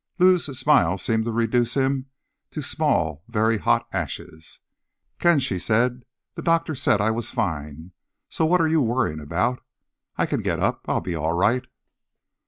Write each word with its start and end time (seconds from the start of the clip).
Lou's 0.17 0.45
smile 0.57 0.97
seemed 0.97 1.25
to 1.25 1.31
reduce 1.31 1.75
him 1.75 2.07
to 2.49 2.63
small, 2.63 3.23
very 3.27 3.59
hot 3.59 3.87
ashes. 3.93 4.59
"Ken," 5.19 5.37
she 5.37 5.59
said, 5.59 6.05
"the 6.33 6.41
doctor 6.41 6.73
said 6.73 6.99
I 6.99 7.11
was 7.11 7.29
fine, 7.29 7.91
so 8.27 8.43
what 8.47 8.59
are 8.61 8.67
you 8.67 8.81
worrying 8.81 9.19
about? 9.19 9.61
I 10.17 10.25
can 10.25 10.41
get 10.41 10.57
up. 10.57 10.81
I'll 10.87 11.01
be 11.01 11.13
all 11.15 11.33
right." 11.33 11.67